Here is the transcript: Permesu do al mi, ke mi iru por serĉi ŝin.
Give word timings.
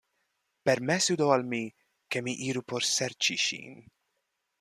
Permesu 0.67 1.13
do 1.19 1.27
al 1.35 1.43
mi, 1.51 1.61
ke 2.15 2.23
mi 2.29 2.33
iru 2.49 2.65
por 2.73 2.87
serĉi 2.93 3.37
ŝin. 3.45 3.77